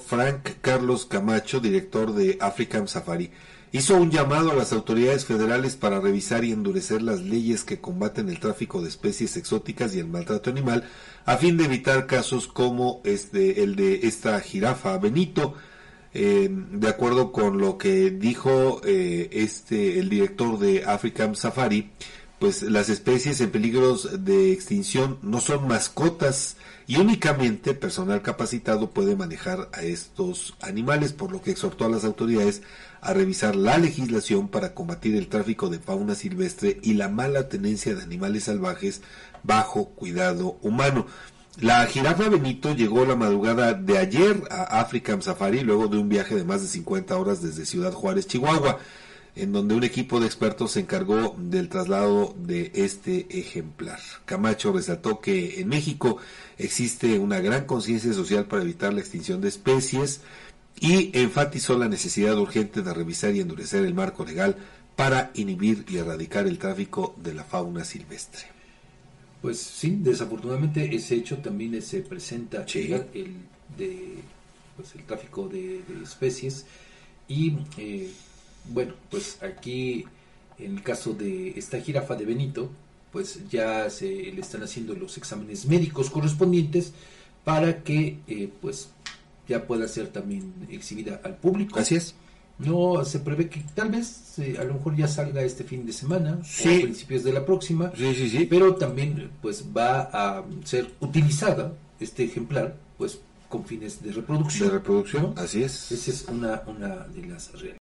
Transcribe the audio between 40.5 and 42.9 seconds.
humano. La jirafa Benito